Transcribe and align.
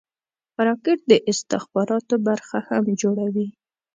راکټ 0.67 0.99
د 1.11 1.13
استخباراتو 1.29 2.15
برخه 2.27 2.57
هم 2.67 2.83
جوړوي 3.01 3.47